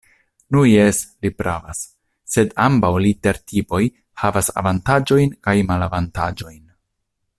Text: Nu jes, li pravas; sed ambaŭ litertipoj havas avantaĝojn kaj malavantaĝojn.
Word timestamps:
Nu 0.55 0.61
jes, 0.67 1.01
li 1.25 1.29
pravas; 1.41 1.81
sed 2.35 2.55
ambaŭ 2.67 2.91
litertipoj 3.07 3.83
havas 4.23 4.49
avantaĝojn 4.63 5.37
kaj 5.49 5.57
malavantaĝojn. 5.73 6.61